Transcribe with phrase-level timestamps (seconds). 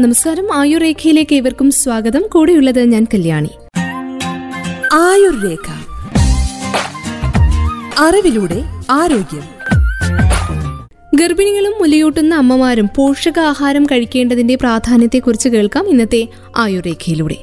[0.00, 0.54] നമസ്കാരം.
[0.54, 2.24] ആയുർ രേഖയിലേക്ക് ഏവർക്കും സ്വാഗതം.
[2.32, 3.50] കൂടെയുള്ളത് ഞാൻ കല്യാണി.
[4.92, 5.70] ആയുർരേഖ.
[7.98, 9.42] അറിവിലൂടെ ആരോഗ്യം.
[11.14, 17.36] ഗർഭിണികളും മുലയൂട്ടുന്ന അമ്മമാരും പോഷകാഹാരം കഴിക്കേണ്ടതിന്റെ പ്രാധാന്യത്തെക്കുറിച്ച് കേൾക്കാം ഇന്നത്തെ ആയുർരേഖയിലൂടെ.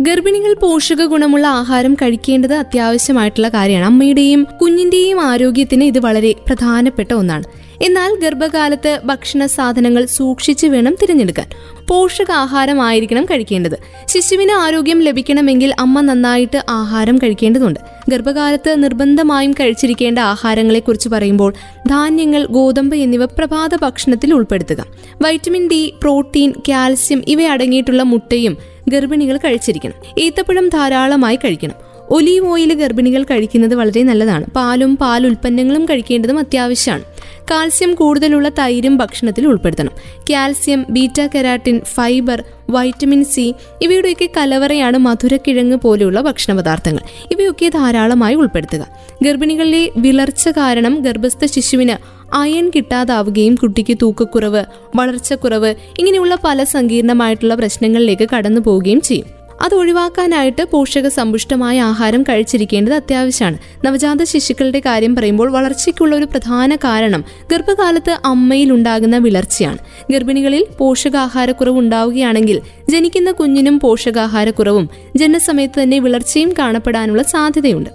[0.00, 3.86] ഗർഭിണികൾ പോഷക ഗുണമുള്ള ആഹാരം കഴിക്കേണ്ടത് അത്യാവശ്യമായിട്ടുള്ള കാര്യമാണ്.
[3.86, 7.65] അമ്മയുടെയും കുഞ്ഞിന്റെയും ആരോഗ്യത്തിന് ഇത് വളരെ പ്രധാനപ്പെട്ട ഒന്നാണ്.
[7.82, 11.48] എന്നാൽ ഗർഭകാലത്ത് ഭക്ഷണ സാധനങ്ങൾ സൂക്ഷിച്ചു വേണം തിരഞ്ഞെടുക്കാൻ.
[11.88, 13.78] പോഷകാഹാരമായിരിക്കണം കഴിക്കേണ്ടത്.
[14.06, 17.80] ശിശുവിന് ആരോഗ്യം ലഭിക്കണമെങ്കിൽ അമ്മ നന്നായിട്ട് ആഹാരം കഴിക്കേണ്ടതുണ്ട്.
[18.08, 21.54] ഗർഭകാലത്ത് നിർബന്ധമായും കഴിച്ചിരിക്കേണ്ട ആഹാരങ്ങളെക്കുറിച്ച് പറയുമ്പോൾ
[21.88, 24.86] ധാന്യങ്ങൾ ഗോതമ്പ് എന്നിവ പ്രഭാത ഭക്ഷണത്തിൽ ഉൾപ്പെടുത്തുക.
[25.22, 28.56] വൈറ്റമിൻ ഡി പ്രോട്ടീൻ കാൽസ്യം ഇവ അടങ്ങിയിട്ടുള്ള മുട്ടയും
[28.88, 29.94] ഗർഭിണികൾ കഴിച്ചിരിക്കണം.
[30.18, 31.85] ഈത്തപ്പഴം ധാരാളമായി കഴിക്കണം.
[32.10, 34.46] ഒലീവ് ഓയിൽ ഗർഭിണികൾ കഴിക്കുന്നത് വളരെ നല്ലതാണ്.
[34.46, 37.02] പാലും പാൽ ഉൽപ്പന്നങ്ങളും കഴിക്കേണ്ടതും അത്യാവശ്യമാണ്.
[37.50, 39.90] കാൽസ്യം കൂടുതലുള്ള തൈരും ഭക്ഷണത്തിൽ ഉൾപ്പെടുത്തണം.
[40.30, 48.86] Calcium beta keratin fibre vitamin C ഇവയുടെയൊക്കെ കലവറയാണ് മധുരക്കിഴങ്ങ് പോലെയുള്ള ഭക്ഷണ പദാർത്ഥങ്ങൾ ഇവയൊക്കെ ധാരാളമായി ഉൾപ്പെടുത്തുക.
[49.22, 54.64] ഗർഭിണികളിലെ വിളർച്ച കാരണം ഗർഭസ്ഥ ശിശുവിന് അയൺ കിട്ടാതാവുകയും കുട്ടിക്ക് തൂക്കക്കുറവ്
[54.96, 59.35] വളർച്ചക്കുറവ് ഇങ്ങനെയുള്ള പല സങ്കീർണമായിട്ടുള്ള പ്രശ്നങ്ങളിലേക്ക് കടന്നു പോവുകയും ചെയ്യും.
[59.62, 63.58] അത് ഒഴിവാക്കാനായിട്ട് പോഷക സമ്പുഷ്ടമായ ആഹാരം കഴിച്ചിരിക്കേണ്ടത് അത്യാവശ്യമാണ്.
[63.84, 69.78] നവജാത ശിശുക്കളുടെ കാര്യം പറയുമ്പോൾ വളർച്ചയ്ക്കുള്ള ഒരു പ്രധാന കാരണം ഗർഭകാലത്ത് അമ്മയിൽ ഉണ്ടാകുന്ന വിളർച്ചയാണ്.
[70.10, 77.90] ഗർഭിണികളിൽ പോഷകാഹാരക്കുറവ് ഉണ്ടാവുകയാണെങ്കിൽ ജനിക്കുന്ന കുഞ്ഞിനും പോഷകാഹാരക്കുറവും ജനനസമയത്ത് തന്നെ വിളർച്ചയും കാണപ്പെടാനുള്ള സാധ്യതയുണ്ട്.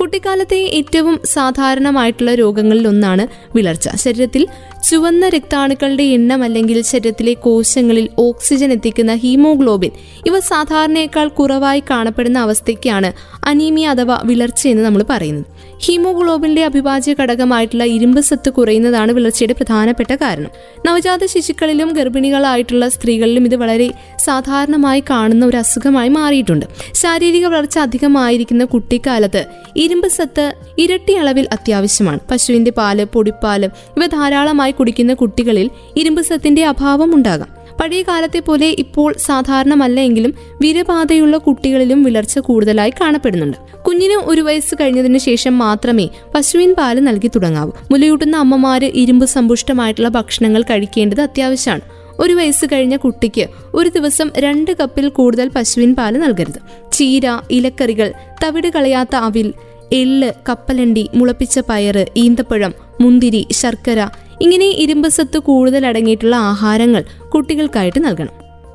[0.00, 3.88] കുട്ടിക്കാലത്തെ ഏറ്റവും സാധാരണമായിട്ടുള്ള രോഗങ്ങളിൽ ഒന്നാണ് വിളർച്ച.
[3.94, 4.46] ശരീരത്തിൽ
[4.84, 9.90] ചുവന്ന രക്താണുക്കളുടെ എണ്ണം അല്ലെങ്കിൽ ശരീരത്തിലെ കോശങ്ങളിൽ ഓക്സിജൻ എത്തിക്കുന്ന ഹീമോഗ്ലോബിൻ.
[10.26, 13.12] ഇവ സാധാരണയേക്കാൾ കുറവായി കാണപ്പെടുന്ന അവസ്ഥയ്ക്കാണ്
[13.44, 15.44] അനീമിയ അഥവാ വിളർച്ച എന്ന് നമ്മൾ പറയുന്നത്.
[15.82, 20.50] ഹീമോഗ്ലോബിന്റെ അഭിഭാജ്യ ഘടകമായിട്ടുള്ള ഇരുമ്പ് സത്ത് കുറയുന്നതാണ് വിളർച്ചയുടെ പ്രധാനപ്പെട്ട കാരണം.
[20.86, 26.66] നവജാത ശിശുക്കളിലും ഗർഭിണികളായിട്ടുള്ള സ്ത്രീകളിലും ഇത് വളരെ സാധാരണമായി കാണുന്ന ഒരു അസുഖമായി മാറിയിട്ടുണ്ട്.
[26.94, 29.44] ശാരീരിക വളർച്ച അധികമായിരിക്കുന്ന കുട്ടിക്കാലത്ത്
[29.76, 32.18] ഇരുമ്പ് സത്ത് ഇരട്ടി അളവിൽ അത്യാവശ്യമാണ്.
[32.30, 37.60] പശുവിന്റെ പാൽ പൊടിപ്പാൽ ഇവ ധാരാളമായി കുടിക്കുന്ന കുട്ടികളിൽ ഇരുമ്പ് സത്തിന്റെ അഭാവം ഉണ്ടാകാം.
[37.80, 43.56] പഴയ കാലത്തെ പോലെ ഇപ്പോൾ സാധാരണമല്ല എങ്കിലും വിരബാധയുള്ള കുട്ടികളിലും വിളർച്ച കൂടുതലായി കാണപ്പെടുന്നുണ്ട്.
[43.82, 47.70] കുഞ്ഞിന് ഒരു വയസ്സ് കഴിഞ്ഞതിന് ശേഷം മാത്രമേ പശുവിൻ പാൽ നൽകി തുടങ്ങാവൂ.
[47.90, 51.80] മുലയൂട്ടുന്ന അമ്മമാര് ഇരുമ്പ് സമ്പുഷ്ടമായിട്ടുള്ള ഭക്ഷണങ്ങൾ കഴിക്കേണ്ടത് അത്യാവശ്യമാണ്.
[52.18, 56.92] ഒരു വയസ്സ് കഴിഞ്ഞ കുട്ടിക്ക് ഒരു ദിവസം രണ്ട് കപ്പിൽ കൂടുതൽ പശുവിൻ പാൽ നൽകരുത്.
[56.92, 58.12] ചീര ഇലക്കറികൾ
[58.44, 59.52] തവിട് കളയാത്ത അവിൽ
[59.92, 64.08] എള്ള് കപ്പലണ്ടി മുളപ്പിച്ച പയറ് ഈന്തപ്പഴം മുന്തിരി ശർക്കര
[64.42, 68.34] ഇങ്ങനെ ഇരുമ്പ് സത്ത് കൂടുതൽ അടങ്ങിയിട്ടുള്ള ആഹാരങ്ങൾ കുട്ടികൾക്കായിട്ട് നൽകണം.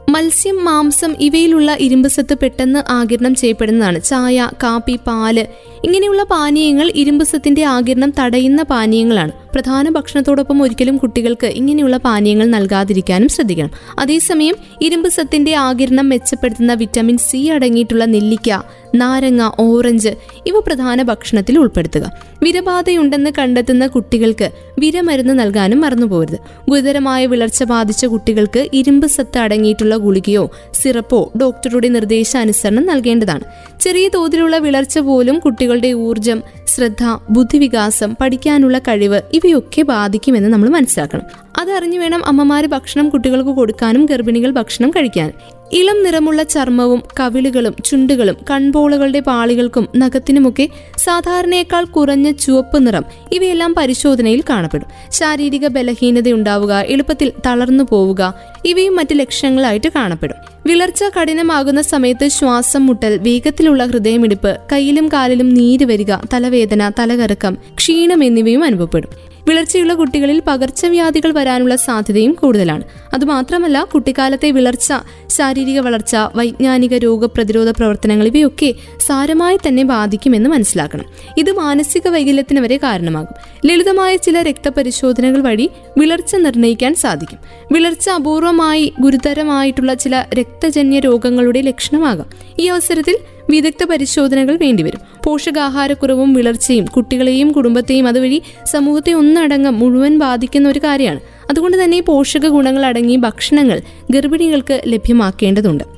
[0.10, 4.04] മത്സ്യം മാംസം ഇവയിലുള്ള ഇരുമ്പ് സത്ത് പെട്ടെന്ന് ആകിരണം ചെയ്യപ്പെടുന്നതാണ്.
[4.04, 5.40] ചായ കാപ്പി പാൽ
[5.84, 9.45] ഇങ്ങനെയുള്ള പാനീയങ്ങൾ ഇരുമ്പ് സത്തിന്റെ ആകിരണം തടയുന്ന പാനീയങ്ങളാണ്.
[9.56, 13.70] പ്രധാന ഭക്ഷണത്തോടൊപ്പം ഒരിക്കലും കുട്ടികൾക്ക് ഇങ്ങനെയുള്ള പാനീയങ്ങൾ നൽകാതിരിക്കാനും ശ്രദ്ധിക്കണം.
[14.00, 18.60] അതേസമയം ഇരുമ്പ് സത്തിന്റെ ആകിരണം മെച്ചപ്പെടുത്തുന്ന വിറ്റാമിൻ സി അടങ്ങിയിട്ടുള്ള നെല്ലിക്ക
[18.96, 20.10] നാരങ്ങ ഓറഞ്ച്
[20.46, 22.12] ഇവ പ്രധാന ഭക്ഷണത്തിൽ ഉൾപ്പെടുത്തുക.
[22.44, 26.40] വിരബാധയുണ്ടെന്ന് കണ്ടെത്തുന്ന കുട്ടികൾക്ക് വിരമരുന്ന് നൽകാനും മറന്നുപോകരുത്.
[26.70, 33.44] ഗുരുതരമായ വിളർച്ച ബാധിച്ച കുട്ടികൾക്ക് ഇരുമ്പ് സത്ത് അടങ്ങിയിട്ടുള്ള ഗുളികയോ സിറപ്പോ ഡോക്ടറുടെ നിർദ്ദേശാനുസരണം നൽകേണ്ടതാണ്.
[33.82, 41.24] ചെറിയ തോതിലുള്ള വിളർച്ച പോലും കുട്ടികളുടെ ഊർജം ശ്രദ്ധ ബുദ്ധിവികാസം പഠിക്കാനുള്ള കഴിവ് ഇവയൊക്കെ ബാധിക്കുമെന്ന് നമ്മൾ മനസ്സിലാക്കണം.
[41.60, 45.32] അതറിഞ്ഞു വേണം അമ്മമാര് ഭക്ഷണം കുട്ടികൾക്ക് കൊടുക്കാനും ഗർഭിണികൾ ഭക്ഷണം കഴിക്കാൻ.
[45.72, 54.88] ഇളം നിറമുള്ള ചർമ്മവും കവിളുകളും ചുണ്ടുകളും കൺപോളുകളുടെ പാളികൾക്കും നഖത്തിനുമൊക്കെ സാധാരണയേക്കാൾ കുറഞ്ഞ ചുവപ്പ് നിറം ഇവയെല്ലാം പരിശോധനയിൽ കാണപ്പെടും.
[55.12, 58.34] ശാരീരിക ബലഹീനത ഉണ്ടാവുക എളുപ്പത്തിൽ തളർന്നു പോവുക
[58.66, 60.36] ഇവയും മറ്റ് ലക്ഷണങ്ങളായിട്ട് കാണപ്പെടും.
[60.66, 68.64] വിളർച്ച കഠിനമാകുന്ന സമയത്ത് ശ്വാസം മുട്ടൽ വേഗത്തിലുള്ള ഹൃദയമിടിപ്പ് കയ്യിലും കാലിലും നീര് വരിക തലവേദന തലകറക്കം ക്ഷീണം എന്നിവയും
[68.64, 69.35] അനുഭവപ്പെടും.
[69.48, 72.84] വിളർച്ചയുള്ള കുട്ടികളിൽ പകർച്ചവ്യാധികൾ വരാനുള്ള സാധ്യതയും കൂടുതലാണ്.
[73.14, 74.94] അതുമാത്രമല്ല കുട്ടിക്കാലത്തെ വിളർച്ച
[75.28, 78.74] ശാരീരിക വളർച്ച വൈജ്ഞാനിക രോഗപ്രതിരോധ പ്രവർത്തനങ്ങൾ ഇവയൊക്കെ
[79.08, 81.06] സാരമായി തന്നെ ബാധിക്കുമെന്ന് മനസ്സിലാക്കണം.
[81.38, 83.62] ഇത് മാനസിക വൈകല്യത്തിന് വരെ കാരണമാകും.
[83.66, 87.40] ലളിതമായ ചില രക്തപരിശോധനകൾ വഴി വിളർച്ച നിർണയിക്കാൻ സാധിക്കും.
[87.72, 92.30] വിളർച്ച അപൂർവമായി ഗുരുതരമായിട്ടുള്ള ചില രക്തജന്യ രോഗങ്ങളുടെ ലക്ഷണമാകാം.
[92.60, 93.18] ഈ അവസരത്തിൽ
[93.50, 95.00] വിദഗ്ധ പരിശോധനകൾ വേണ്ടിവരും.
[95.24, 101.20] പോഷകാഹാരക്കുറവും വിളർച്ചയും കുട്ടികളെയും കുടുംബത്തെയും അതുവഴി സമൂഹത്തെ ഒന്നടങ്കം മുഴുവൻ ബാധിക്കുന്ന ഒരു കാര്യമാണ്.
[101.50, 103.82] അതുകൊണ്ട് തന്നെ പോഷക ഗുണങ്ങൾ അടങ്ങിയ ഭക്ഷണങ്ങൾ
[104.12, 105.95] ഗർഭിണികൾക്ക് ലഭ്യമാക്കേണ്ടതുണ്ട്.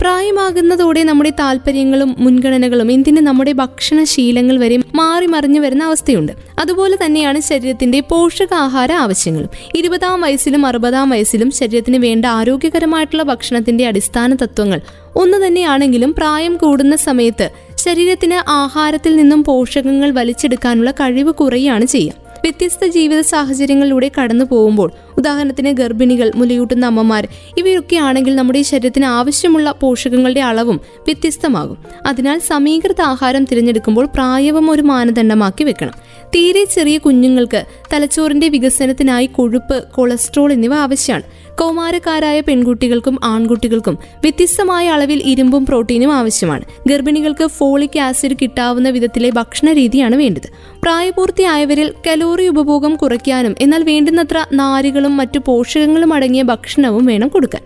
[0.00, 6.32] പ്രായമാകുന്നതോടെ നമ്മുടെ താല്പര്യങ്ങളും മുൻഗണനകളും എന്തിന് നമ്മുടെ ഭക്ഷണശീലങ്ങൾ വരെ മാറി മറിഞ്ഞു വരുന്ന അവസ്ഥയുണ്ട്.
[6.58, 9.48] അതുപോലെ തന്നെയാണ് ശരീരത്തിന്റെ പോഷകാഹാര ആവശ്യങ്ങളും.
[9.76, 14.80] ഇരുപതാം വയസ്സിലും അറുപതാം വയസ്സിലും ശരീരത്തിന് വേണ്ട ആരോഗ്യകരമായിട്ടുള്ള ഭക്ഷണത്തിന്റെ അടിസ്ഥാന തത്വങ്ങൾ.
[15.16, 22.29] ഒന്ന് തന്നെയാണെങ്കിലും പ്രായം കൂടുന്ന സമയത്ത് ശരീരത്തിന് ആഹാരത്തിൽ നിന്നും പോഷകങ്ങൾ വലിച്ചെടുക്കാനുള്ള കഴിവ് കുറയുകയാണ് ചെയ്യുക.
[22.40, 27.28] വ്യത്യസ്ത ജീവിത സാഹചര്യങ്ങളിലൂടെ കടന്നു പോകുമ്പോൾ ഉദാഹരണത്തിന് ഗർഭിണികൾ മുലയൂട്ടുന്ന അമ്മമാർ
[27.58, 31.78] ഇവയൊക്കെ ആണെങ്കിൽ നമ്മുടെ ശരീരത്തിന് ആവശ്യമുള്ള പോഷകങ്ങളുടെ അളവും വ്യത്യസ്തമാകും.
[32.06, 35.92] അതിനാൽ സമീകൃത ആഹാരം തിരഞ്ഞെടുക്കുമ്പോൾ പ്രായവും ഒരു മാനദണ്ഡമാക്കി വെക്കണം.
[36.34, 41.22] തീരെ ചെറിയ കുഞ്ഞുങ്ങൾക്ക് തലച്ചോറിന്റെ വികസനത്തിനായി കൊഴുപ്പ് കൊളസ്ട്രോൾ എന്നിവ ആവശ്യമാണ്.
[41.60, 46.64] കൗമാരക്കാരായ പെൺകുട്ടികൾക്കും ആൺകുട്ടികൾക്കും വ്യത്യസ്തമായ അളവിൽ ഇരുമ്പും പ്രോട്ടീനും ആവശ്യമാണ്.
[46.88, 50.50] ഗർഭിണികൾക്ക് ഫോളിക് ആസിഡ് കിട്ടാവുന്ന വിധത്തിലെ ഭക്ഷണ രീതിയാണ് വേണ്ടത്.
[50.82, 57.62] പ്രായപൂർത്തിയായവരിൽ കലോറി ഉപഭോഗം കുറയ്ക്കാനും എന്നാൽ വേണ്ടുന്നത്ര നാരുകളും മറ്റു പോഷകങ്ങളും അടങ്ങിയ ഭക്ഷണവും വേണം കൊടുക്കാൻ.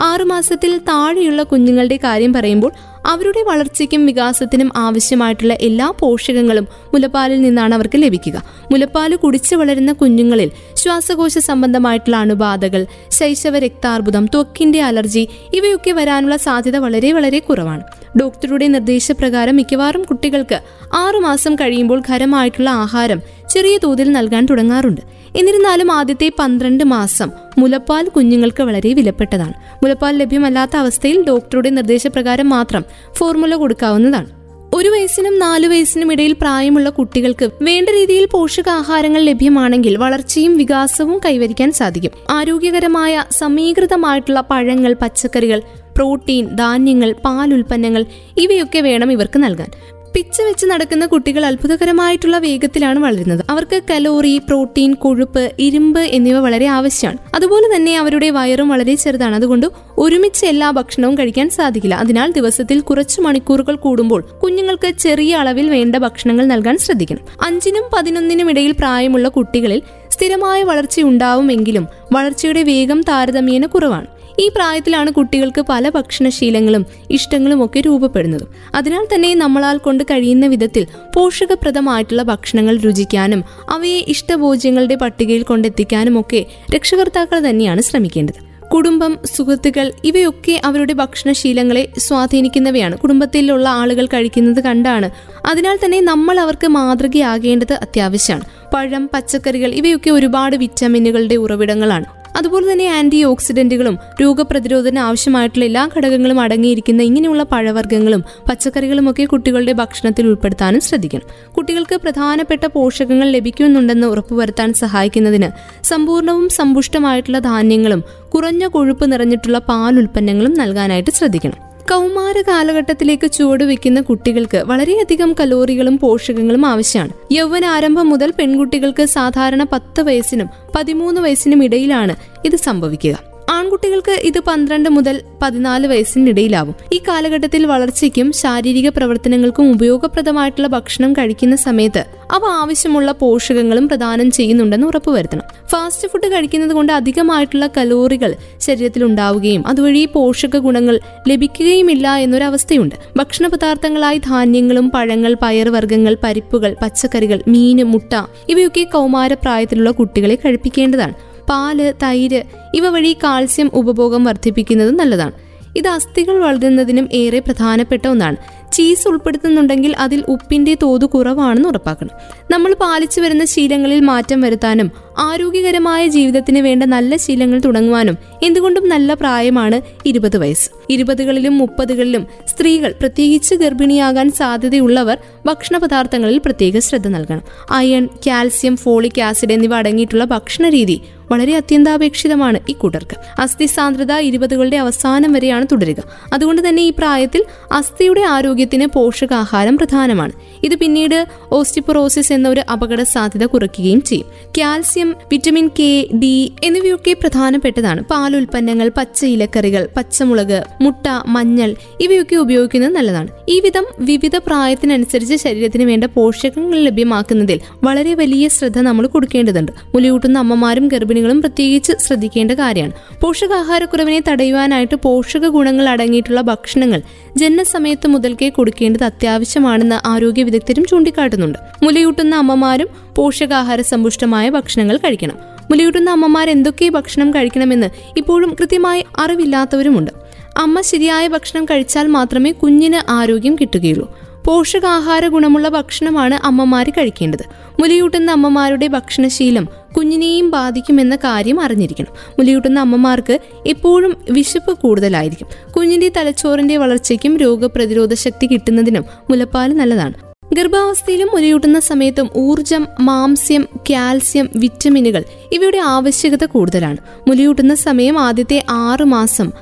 [0.00, 2.72] ആറുമാസത്തിൽ താഴെയുള്ള കുഞ്ഞുങ്ങളുടെ കാര്യം പറയുമ്പോൾ
[3.06, 8.42] അവരുടെ വളർച്ചയ്ക്കും വികാസത്തിനും ആവശ്യമായിട്ടുള്ള എല്ലാ പോഷകങ്ങളും മുലപ്പാലിൽ നിന്നാണ് അവർക്ക് ലഭിക്കുക.
[8.72, 17.12] മുലപ്പാൽ കുടിച്ചു വളരുന്ന കുഞ്ഞുങ്ങളിൽ ശ്വാസകോശ സംബന്ധമായിട്ടുള്ള അണുബാധകൾ ശൈശവ രക്താർബുദം ത്വക്കിന്റെ അലർജി ഇവയൊക്കെ വരാനുള്ള സാധ്യത വളരെ
[17.12, 17.82] വളരെ കുറവാണ്.
[18.20, 20.60] ഡോക്ടറുടെ നിർദ്ദേശപ്രകാരം മിക്കവാറും കുട്ടികൾക്ക്
[20.94, 25.00] ആറുമാസം കഴിയുമ്പോൾ ഖരമായിട്ടുള്ള ആഹാരം ചെറിയ തോതിൽ നൽകാൻ തുടങ്ങാറുണ്ട്.
[25.36, 29.52] എന്നിരുന്നാലും ആദ്യത്തെ പന്ത്രണ്ട് മാസം മുലപ്പാൽ കുഞ്ഞുങ്ങൾക്ക് വളരെ വിലപ്പെട്ടതാണ്.
[29.84, 32.84] മുലപ്പാൽ ലഭ്യമല്ലാത്ത അവസ്ഥയിൽ ഡോക്ടറുടെ നിർദ്ദേശപ്രകാരം മാത്രം
[33.14, 34.40] ഫോർമുല കൊടുക്കാവുന്നതാണ്.
[34.74, 42.10] ഒരു വയസ്സിനും നാലു വയസ്സിനും ഇടയിൽ പ്രായമുള്ള കുട്ടികൾക്ക് വേണ്ട രീതിയിൽ പോഷകാഹാരങ്ങൾ ലഭ്യമാണെങ്കിൽ വളർച്ചയും വികാസവും കൈവരിക്കാൻ സാധിക്കും.
[42.30, 45.62] ആരോഗ്യകരമായ സമീകൃതമായിട്ടുള്ള പഴങ്ങൾ പച്ചക്കറികൾ
[45.96, 48.04] പ്രോട്ടീൻ ധാന്യങ്ങൾ പാൽ ഉൽപ്പന്നങ്ങൾ
[48.36, 49.68] ഇവയൊക്കെ വേണം ഇവർക്ക് നൽകാൻ.
[50.14, 53.44] പിച്ച വെച്ച് നടക്കുന്ന കുട്ടികൾ അത്ഭുതകരമായിട്ടുള്ള വേഗത്തിലാണ് വളരുന്നത്.
[53.50, 57.18] അവർക്ക് കലോറി പ്രോട്ടീൻ കൊഴുപ്പ് ഇരുമ്പ് എന്നിവ വളരെ ആവശ്യമാണ്.
[57.34, 59.34] അതുപോലെ തന്നെ അവരുടെ വയറും വളരെ ചെറുതാണ്.
[59.34, 59.66] അതുകൊണ്ട്
[59.98, 61.94] ഒരുമിച്ച് എല്ലാ ഭക്ഷണവും കഴിക്കാൻ സാധിക്കില്ല.
[61.94, 67.24] അതിനാൽ ദിവസത്തിൽ കുറച്ച് മണിക്കൂറുകൾ കൂടുമ്പോൾ കുഞ്ഞുങ്ങൾക്ക് ചെറിയ അളവിൽ വേണ്ട ഭക്ഷണങ്ങൾ നൽകാൻ ശ്രദ്ധിക്കണം.
[67.46, 74.19] അഞ്ചിനും പതിനൊന്നിനും ഇടയിൽ പ്രായമുള്ള കുട്ടികളിൽ സ്ഥിരമായ വളർച്ച ഉണ്ടാവുമെങ്കിലും വളർച്ചയുടെ വേഗം താരതമ്യേന കുറവാണ്.
[74.40, 78.42] ഈ പ്രായത്തിലാണ് കുട്ടികൾക്ക് പല ഭക്ഷണശീലങ്ങളും ഇഷ്ടങ്ങളും ഒക്കെ രൂപപ്പെടുന്നത്.
[78.74, 86.46] അതിനാൽ തന്നെ നമ്മളാൽ കൊണ്ട് കഴിയുന്ന വിധത്തിൽ പോഷകപ്രദമായിട്ടുള്ള ഭക്ഷണങ്ങൾ രുചിക്കാനും അവയെ ഇഷ്ടഭോജ്യങ്ങളുടെ പട്ടികയിൽ കൊണ്ടെത്തിക്കാനും ഒക്കെ
[86.76, 88.50] രക്ഷകർത്താക്കൾ തന്നെയാണ് ശ്രമിക്കേണ്ടത്.
[88.74, 92.98] കുടുംബം സുഹൃത്തുക്കൾ ഇവയൊക്കെ അവരുടെ ഭക്ഷണശീലങ്ങളെ സ്വാധീനിക്കുന്നവയാണ്.
[92.98, 95.10] കുടുംബത്തിലുള്ള ആളുകൾ കഴിക്കുന്നത് കണ്ടാണ്.
[95.46, 98.44] അതിനാൽ തന്നെ നമ്മൾ അവർക്ക് മാതൃകയാകേണ്ടത് അത്യാവശ്യമാണ്.
[98.74, 102.19] പഴം പച്ചക്കറികൾ ഇവയൊക്കെ ഒരുപാട് വിറ്റാമിനുകളുടെ ഉറവിടങ്ങളാണ്.
[102.36, 110.26] അതുപോലെ തന്നെ ആന്റി ഓക്സിഡന്റുകളും രോഗപ്രതിരോധന ആവശ്യമായിട്ടുള്ള എല്ലാ ഘടകങ്ങളും അടങ്ങിയിരിക്കുന്ന ഇങ്ങനെയുള്ള പഴവർഗങ്ങളും പച്ചക്കറികളും ഒക്കെ കുട്ടികളുടെ ഭക്ഷണത്തിൽ
[110.26, 111.26] ഉൾപ്പെടുത്താനും ശ്രദ്ധിക്കണം.
[111.56, 115.50] കുട്ടികൾക്ക് പ്രധാനപ്പെട്ട പോഷകങ്ങൾ ലഭിക്കുന്നുണ്ടെന്ന് ഉറപ്പുവരുത്താൻ സഹായിക്കുന്നതിന്
[115.84, 121.69] സമ്പൂർണവും സമ്പുഷ്ടമായിട്ടുള്ള ധാന്യങ്ങളും കുറഞ്ഞ കൊഴുപ്പ് നിറഞ്ഞിട്ടുള്ള പാൽ ഉൽപ്പന്നങ്ങളും നൽകാനായിട്ട് ശ്രദ്ധിക്കണം.
[121.90, 127.12] കൗമാര കാലഘട്ടത്തിലേക്ക് ചുവടുവെക്കുന്ന കുട്ടികൾക്ക് വളരെയധികം കലോറികളും പോഷകങ്ങളും ആവശ്യമാണ്.
[127.32, 133.29] യൗവന ആരംഭം മുതൽ പെൺകുട്ടികൾക്ക് സാധാരണ പത്ത് വയസ്സിനും പതിമൂന്ന് വയസ്സിനും ഇടയിലാണ് ഇത് സംഭവിക്കുക.
[133.50, 136.74] ആൺകുട്ടികൾക്ക് ഇത് പന്ത്രണ്ട് മുതൽ പതിനാല് വയസ്സിനിടയിലാവും.
[136.92, 145.42] ഈ കാലഘട്ടത്തിൽ വളർച്ചയ്ക്കും ശാരീരിക പ്രവർത്തനങ്ങൾക്കും ഉപയോഗപ്രദമായിട്ടുള്ള ഭക്ഷണം കഴിക്കുന്ന സമയത്ത് അവ ആവശ്യമുള്ള പോഷകങ്ങളും പ്രദാനം ചെയ്യുന്നുണ്ടെന്ന് ഉറപ്പുവരുത്തണം.
[145.70, 152.94] ഫാസ്റ്റ് ഫുഡ് കഴിക്കുന്നത് കൊണ്ട് അധികമായിട്ടുള്ള കലോറികൾ ശരീരത്തിൽ ഉണ്ടാവുകയും അതുവഴി പോഷക ഗുണങ്ങൾ ലഭിക്കുകയുമില്ല എന്നൊരവസ്ഥയുണ്ട്.
[153.16, 158.14] ഭക്ഷണ പദാർത്ഥങ്ങളായി ധാന്യങ്ങളും പഴങ്ങൾ പയർവർഗങ്ങൾ പരിപ്പുകൾ പച്ചക്കറികൾ മീൻ മുട്ട
[158.48, 161.29] ഇവയൊക്കെ കൗമാരപ്രായത്തിലുള്ള കുട്ടികളെ കഴിപ്പിക്കേണ്ടതാണ്.
[161.50, 162.42] പാൽ തൈര്
[162.74, 165.32] ഇവ വഴി കാൽസ്യം ഉപഭോഗം വർദ്ധിപ്പിക്കുന്നത് നല്ലതാണ്.
[165.76, 168.36] ഇത് അസ്ഥികൾ വളരുന്നതിനും ഏറെ പ്രധാനപ്പെട്ട ഒന്നാണ്.
[168.72, 172.10] ചീസ് ഉൾപ്പെടുത്തുന്നുണ്ടെങ്കിൽ അതിൽ ഉപ്പിന്റെ തോത് കുറവാണെന്ന് ഉറപ്പാക്കണം.
[172.50, 179.80] നമ്മൾ പാലിച്ചു വരുന്ന ശീലങ്ങളിൽ മാറ്റം വരുത്താനും ആരോഗ്യകരമായ ജീവിതത്തിന് വേണ്ട നല്ല ശീലങ്ങൾ തുടങ്ങുവാനും എന്തുകൊണ്ടും നല്ല പ്രായമാണ്
[180.06, 180.70] ഇരുപത് വയസ്സ്.
[180.90, 187.42] ഇരുപതുകളിലും മുപ്പതുകളിലും സ്ത്രീകൾ പ്രത്യേകിച്ച് ഗർഭിണിയാകാൻ സാധ്യതയുള്ളവർ ഭക്ഷണ പദാർത്ഥങ്ങളിൽ പ്രത്യേക ശ്രദ്ധ നൽകണം.
[187.70, 191.00] അയൺ കാൽസ്യം ഫോളിക് ആസിഡ് എന്നിവ അടങ്ങിയിട്ടുള്ള ഭക്ഷണ രീതി
[191.30, 193.40] വളരെ അത്യന്താപേക്ഷിതമാണ് ഈ കൂട്ടർക്ക്.
[193.40, 195.96] അസ്ഥി സാന്ദ്രത ഇരുപതുകളുടെ അവസാനം വരെയാണ് തുടരുക.
[196.32, 198.20] അതുകൊണ്ട് തന്നെ ഈ പ്രായത്തിൽ അസ്ഥിയുടെ
[198.60, 200.32] ആരോഗ്യത്തിന് പോഷകാഹാരം പ്രധാനമാണ്.
[200.64, 201.18] ഇത് പിന്നീട്
[201.52, 204.26] ഓസ്റ്റിപ്പൊറോസിസ് എന്ന ഒരു അപകട സാധ്യത കുറയ്ക്കുകയും ചെയ്യും.
[204.58, 205.88] കാൽസ്യം വിറ്റമിൻ കെ
[206.22, 208.00] ഡി എന്നിവയൊക്കെ പ്രധാനപ്പെട്ടതാണ്.
[208.10, 213.30] പാൽ ഉൽപ്പന്നങ്ങൾ പച്ച ഇലക്കറികൾ പച്ചമുളക് മുട്ട മഞ്ഞൾ ഇവയൊക്കെ ഉപയോഗിക്കുന്നത് നല്ലതാണ്.
[213.48, 219.72] ഈ വിധം വിവിധ പ്രായത്തിനനുസരിച്ച് ശരീരത്തിന് വേണ്ട പോഷകങ്ങൾ ലഭ്യമാക്കുന്നതിൽ വളരെ വലിയ ശ്രദ്ധ നമ്മൾ കൊടുക്കേണ്ടതുണ്ട്.
[219.94, 222.94] മുലയൂട്ടുന്ന അമ്മമാരും ഗർഭിണികളും പ്രത്യേകിച്ച് ശ്രദ്ധിക്കേണ്ട കാര്യമാണ്.
[223.22, 227.00] പോഷകാഹാരക്കുറവിനെ തടയുവാനായിട്ട് പോഷക ഗുണങ്ങൾ അടങ്ങിയിട്ടുള്ള ഭക്ഷണങ്ങൾ
[227.36, 231.58] ജനനസമയത്ത് മുതൽക്കേ കൊടുക്കേണ്ടത് അത്യാവശ്യമാണെന്ന് ആരോഗ്യ വിദഗ്ധരും ചൂണ്ടിക്കാട്ടുന്നുണ്ട്.
[231.82, 235.36] മുലയൂട്ടുന്ന അമ്മമാരും പോഷകാഹാര സമ്പുഷ്ടമായ ഭക്ഷണങ്ങൾ കഴിക്കണം.
[235.70, 240.10] മുലയൂട്ടുന്ന അമ്മമാർ എന്തൊക്കെ ഭക്ഷണം കഴിക്കണമെന്ന് ഇപ്പോഴും കൃത്യമായി അറിവില്ലാത്തവരുമുണ്ട്.
[240.56, 244.29] അമ്മ ശരിയായ ഭക്ഷണം കഴിച്ചാൽ മാത്രമേ കുഞ്ഞിന് ആരോഗ്യം കിട്ടുകയുള്ളൂ.
[244.44, 247.44] പോഷകാഹാര ഗുണമുള്ള ഭക്ഷണമാണ് അമ്മമാർ കഴിക്കേണ്ടത്.
[247.80, 252.12] മുലയൂട്ടുന്ന അമ്മമാരുടെ ഭക്ഷണശീലം കുഞ്ഞിനെയും ബാധിക്കുമെന്ന കാര്യം അറിഞ്ഞിരിക്കണം.
[252.38, 255.72] മുലയൂട്ടുന്ന അമ്മമാർക്ക് എപ്പോഴും വിശപ്പ് കൂടുതലായിരിക്കും.
[255.76, 260.14] കുഞ്ഞിന്റെ തലച്ചോറിന്റെ വളർച്ചയ്ക്കും രോഗപ്രതിരോധ ശക്തി കിട്ടുന്നതിനും മുലപ്പാൽ നല്ലതാണ്.
[260.54, 266.96] ഗർഭാവസ്ഥയിലും മുലയൂട്ടുന്ന സമയത്തും ഊർജം മാംസ്യം കാൽസ്യം വിറ്റമിനുകൾ ഇവയുടെ ആവശ്യകത കൂടുതലാണ്.
[267.28, 269.52] മുലയൂട്ടുന്ന സമയം ആദ്യത്തെ ആറ് മാസം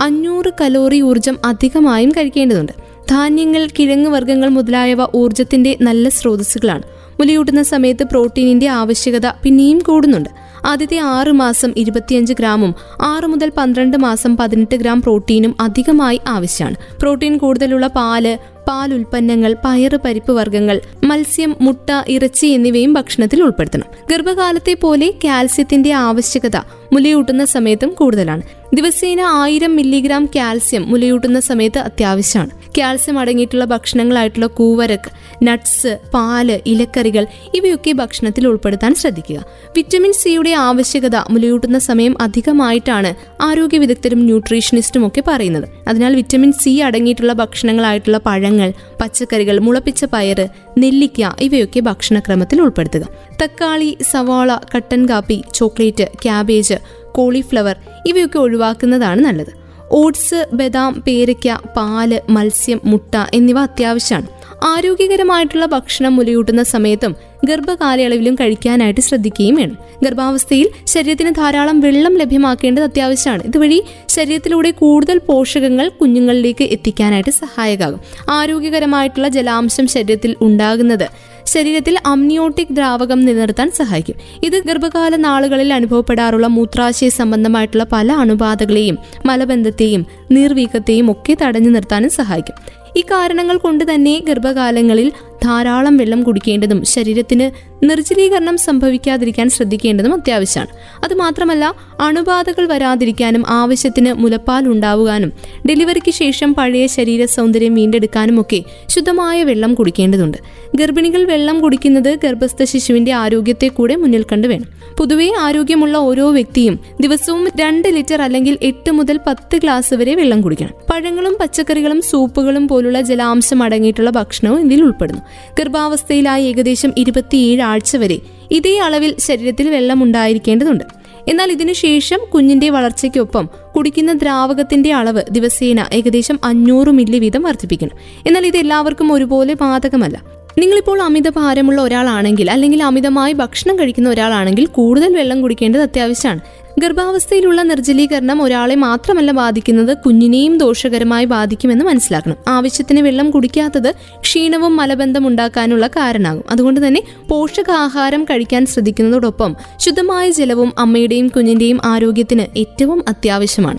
[0.00, 2.85] അഞ്ഞൂറ് കലോറി ഊർജം അധികമായും കഴിക്കേണ്ടതുണ്ട്.
[3.10, 6.82] ധാന്യങ്ങൾ കിഴങ്ങ് വർഗങ്ങൾ മുതലായവ ഊർജത്തിന്റെ നല്ല സ്രോതസ്സുകളാണ്.
[7.20, 10.28] മുലയൂട്ടുന്ന സമയത്ത് പ്രോട്ടീനിന്റെ ആവശ്യകത പിന്നെയും കൂടുന്നുണ്ട്.
[10.64, 16.76] ആദ്യത്തെ ആറ് മാസം ഇരുപത്തിയഞ്ച് ഗ്രാമും ആറ് മുതൽ പന്ത്രണ്ട് മാസം പതിനെട്ട് ഗ്രാം പ്രോട്ടീനും അധികമായി ആവശ്യമാണ്.
[17.00, 23.86] പ്രോട്ടീൻ കൂടുതലുള്ള പാൽ പാൽ ഉൽപ്പന്നങ്ങൾ പയറ് പരിപ്പ് വർഗങ്ങൾ മത്സ്യം മുട്ട ഇറച്ചി എന്നിവയും ഭക്ഷണത്തിൽ ഉൾപ്പെടുത്തണം.
[24.10, 26.56] ഗർഭകാലത്തെ പോലെ കാൽസ്യത്തിന്റെ ആവശ്യകത
[26.92, 28.42] മുലയൂട്ടുന്ന സമയത്തും കൂടുതലാണ്.
[28.74, 32.50] ദിവസേന ആയിരം മില്ലിഗ്രാം കാൽസ്യം മുലയൂട്ടുന്ന സമയത്ത് അത്യാവശ്യമാണ്.
[32.78, 35.10] കാൽസ്യം അടങ്ങിയിട്ടുള്ള ഭക്ഷണങ്ങളായിട്ടുള്ള കൂവരക്ക്
[35.44, 39.44] നട്ട്സ് പാൽ ഇലക്കറികൾ ഇവയൊക്കെ ഭക്ഷണത്തിൽ ഉൾപ്പെടുത്താൻ ശ്രദ്ധിക്കുക.
[39.76, 45.68] വിറ്റമിൻ സിയുടെ ആവശ്യകത മുലയൂട്ടുന്ന സമയം അധികമായിട്ടാണ് ആരോഗ്യ വിദഗ്ധരും ന്യൂട്രീഷനിസ്റ്റും ഒക്കെ പറയുന്നത്.
[45.88, 48.55] അതിനാൽ വിറ്റമിൻ സി അടങ്ങിയിട്ടുള്ള ഭക്ഷണങ്ങളായിട്ടുള്ള പഴങ്ങൾ
[49.00, 50.48] പച്ചക്കറികൾ മുളപ്പിച്ച പയർ
[50.78, 53.08] നെല്ലിക്ക ഇവയൊക്കെ ഭക്ഷണക്രമത്തിൽ ഉൾപ്പെടുത്തുക.
[53.42, 56.74] തക്കാളി സവാള കട്ടൻ കാപ്പി ചോക്ലേറ്റ് ക്യാബേജ്
[57.12, 59.66] കോളിഫ്ലവർ ഇവയൊക്കെ ഒഴിവാക്കുന്നതാണ് നല്ലത്.
[59.92, 64.35] ഓട്സ് ബദാം പേരയ്ക്ക പാൽ മത്സ്യം മുട്ട എന്നിവ അത്യാവശ്യമാണ്.
[64.66, 69.76] ആരോഗ്യകരമായിട്ടുള്ള ഭക്ഷണം മുലയൂട്ടുന്ന സമയത്തും ഗർഭകാലയളവിലും കഴിക്കാനായിട്ട് ശ്രദ്ധിക്കുകയും വേണം.
[70.02, 73.42] ഗർഭാവസ്ഥയിൽ ശരീരത്തിന് ധാരാളം വെള്ളം ലഭ്യമാക്കേണ്ടത് അത്യാവശ്യമാണ്.
[73.44, 78.00] ഇതുവഴി ശരീരത്തിലൂടെ കൂടുതൽ പോഷകങ്ങൾ കുഞ്ഞുങ്ങളിലേക്ക് എത്തിക്കാനായിട്ട് സഹായകമാകും.
[78.30, 81.06] ആരോഗ്യകരമായിട്ടുള്ള ജലാംശം ശരീരത്തിൽ ഉണ്ടാകുന്നത്
[81.46, 84.16] ശരീരത്തിൽ അമ്നിയോട്ടിക് ദ്രാവകം നിലനിർത്താൻ സഹായിക്കും.
[84.44, 92.85] ഇത് ഗർഭകാല നാളുകളിൽ അനുഭവപ്പെടാറുള്ള മൂത്രാശയ സംബന്ധമായിട്ടുള്ള പല അണുബാധകളെയും മലബന്ധത്തെയും നീർവീക്കത്തെയും ഒക്കെ തടഞ്ഞു നിർത്താനും സഹായിക്കും.
[92.96, 95.12] ഇക്കാരണങ്ങൾ കൊണ്ട് തന്നെ ഗർഭകാലങ്ങളിൽ
[95.44, 97.50] ധാരാളം വെള്ളം കുടിക്കേണ്ടതും ശരീരത്തിന്
[97.84, 100.68] നിർജലീകരണം സംഭവിക്കാതിരിക്കാൻ ശ്രദ്ധിക്കേണ്ടതും അത്യാവശ്യമാണ്.
[101.04, 105.32] അതുമാത്രമല്ല അണുബാധകൾ വരാതിരിക്കാനും ആവശ്യത്തിന് മുലപ്പാൽ ഉണ്ടാവുവാനും
[105.68, 110.38] ഡെലിവറിക്ക് ശേഷം പഴയ ശരീര സൗന്ദര്യം വീണ്ടെടുക്കാനും ഒക്കെ ശുദ്ധമായ വെള്ളം കുടിക്കേണ്ടതുണ്ട്.
[110.74, 114.76] ഗർഭിണികൾ വെള്ളം കുടിക്കുന്നത് ഗർഭസ്ഥ ശിശുവിന്റെ ആരോഗ്യത്തെ കൂടെ മുന്നിൽ കണ്ടു വേണം.
[114.98, 120.85] പൊതുവെ ആരോഗ്യമുള്ള ഓരോ വ്യക്തിയും ദിവസവും രണ്ട് ലിറ്റർ അല്ലെങ്കിൽ എട്ട് മുതൽ പത്ത് ഗ്ലാസ് വരെ വെള്ളം കുടിക്കണം.
[120.96, 125.20] പഴങ്ങളും പച്ചക്കറികളും സൂപ്പുകളും പോലുള്ള ജലാംശം അടങ്ങിയിട്ടുള്ള ഭക്ഷണവും ഇതിൽ ഉൾപ്പെടുന്നു.
[125.58, 128.18] ഗർഭാവസ്ഥയിലായി ഏകദേശം ഇരുപത്തിയേഴ് ആഴ്ച വരെ
[128.50, 130.84] ഇതേ അളവിൽ ശരീരത്തിൽ വെള്ളം ഉണ്ടായിരിക്കേണ്ടതുണ്ട്.
[131.28, 138.56] എന്നാൽ ഇതിനുശേഷം കുഞ്ഞിന്റെ വളർച്ചയ്ക്കൊപ്പം കുടിക്കുന്ന ദ്രാവകത്തിന്റെ അളവ് ദിവസേന ഏകദേശം അഞ്ഞൂറ് മില്ലി വീതം വർദ്ധിപ്പിക്കണം എന്നാൽ ഇത്
[138.56, 140.22] എല്ലാവർക്കും ഒരുപോലെ ബാധകമല്ല.
[140.58, 146.40] നിങ്ങളിപ്പോൾ അമിത ഭാരമുള്ള ഒരാളാണെങ്കിൽ അല്ലെങ്കിൽ അമിതമായി ഭക്ഷണം കഴിക്കുന്ന ഒരാളാണെങ്കിൽ കൂടുതൽ വെള്ളം കുടിക്കേണ്ടത് അത്യാവശ്യമാണ്.
[146.78, 152.36] ഗർഭാവസ്ഥയിലുള്ള നിർജലീകരണം ഒരാളെ മാത്രമല്ല ബാധിക്കുന്നത് കുഞ്ഞിനെയും ദോഷകരമായി ബാധിക്കുമെന്ന് മനസ്സിലാക്കണം.
[152.48, 156.44] ആവശ്യത്തിന് വെള്ളം കുടിക്കാത്തത് ക്ഷീണവും മലബന്ധം ഉണ്ടാക്കാനുള്ള കാരണമാകും.
[156.50, 163.78] അതുകൊണ്ട് തന്നെ പോഷകാഹാരം കഴിക്കാൻ ശ്രദ്ധിക്കുന്നതോടൊപ്പം ശുദ്ധമായ ജലവും അമ്മയുടെയും കുഞ്ഞിന്റെയും ആരോഗ്യത്തിന് ഏറ്റവും അത്യാവശ്യമാണ്.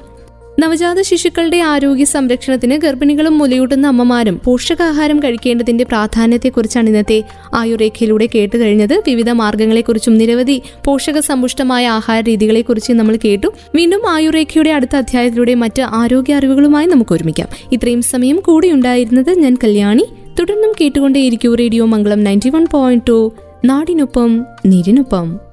[0.60, 7.24] നവജാത ശിശുക്കളുടെ ആരോഗ്യ സംരക്ഷണത്തിന് ഗർഭിണികളും മുലയൂട്ടുന്ന അമ്മമാരും പോഷകാഹാരം കഴിക്കേണ്ടതിന്റെ പ്രാധാന്യത്തെക്കുറിച്ചാണ് ഇന്നത്തെ
[7.54, 13.48] ആയുർരേഖയിലൂടെ കേട്ടു കഴിഞ്ഞത് വിവിധ മാർഗങ്ങളെക്കുറിച്ചും നിരവധി പോഷക സമ്പുഷ്ടമായ ആഹാര രീതികളെക്കുറിച്ചും നമ്മൾ കേട്ടു.
[13.76, 17.48] വീണ്ടും ആയുർരേഖയുടെ അടുത്ത അധ്യായത്തിലൂടെ മറ്റ് ആരോഗ്യ അറിവുകളുമായി നമുക്ക് ഒരുമിക്കാം.
[17.72, 20.06] ഇത്രയും സമയം കൂടെ ഉണ്ടായിരുന്നത് ഞാൻ കല്യാണി.
[20.40, 23.34] തുടർന്നും കേട്ടുകൊണ്ടേയിരിക്കൂ radio Mangalam ninety one point two.
[23.66, 25.47] നാടിനൊപ്പം നീരിനൊപ്പം.